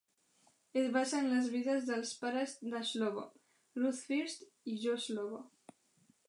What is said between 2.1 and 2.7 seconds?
pares